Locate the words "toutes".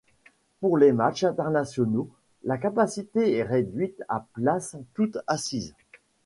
4.95-5.19